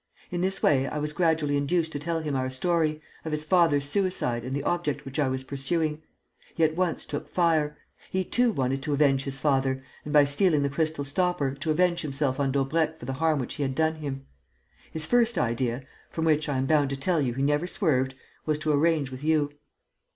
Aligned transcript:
In 0.31 0.41
this 0.41 0.63
way, 0.63 0.87
I 0.87 0.97
was 0.97 1.13
gradually 1.13 1.55
induced 1.55 1.91
to 1.91 1.99
tell 1.99 2.21
him 2.21 2.35
our 2.35 2.49
story, 2.49 3.03
of 3.23 3.31
his 3.31 3.45
father's 3.45 3.85
suicide 3.85 4.43
and 4.43 4.55
the 4.55 4.63
object 4.63 5.05
which 5.05 5.19
I 5.19 5.27
was 5.29 5.43
pursuing. 5.43 6.01
He 6.55 6.63
at 6.63 6.75
once 6.75 7.05
took 7.05 7.29
fire. 7.29 7.77
He 8.09 8.23
too 8.23 8.51
wanted 8.51 8.81
to 8.81 8.93
avenge 8.93 9.25
his 9.25 9.37
father 9.37 9.79
and, 10.03 10.11
by 10.11 10.25
stealing 10.25 10.63
the 10.63 10.71
crystal 10.71 11.05
stopper, 11.05 11.53
to 11.53 11.69
avenge 11.69 12.01
himself 12.01 12.39
on 12.39 12.51
Daubrecq 12.51 12.97
for 12.97 13.05
the 13.05 13.13
harm 13.21 13.37
which 13.37 13.53
he 13.53 13.61
had 13.61 13.75
done 13.75 13.97
him. 13.97 14.25
His 14.91 15.05
first 15.05 15.37
idea 15.37 15.83
from 16.09 16.25
which, 16.25 16.49
I 16.49 16.57
am 16.57 16.65
bound 16.65 16.89
to 16.89 16.97
tell 16.97 17.21
you, 17.21 17.35
he 17.35 17.43
never 17.43 17.67
swerved 17.67 18.15
was 18.43 18.57
to 18.57 18.71
arrange 18.73 19.11
with 19.11 19.23
you." 19.23 19.51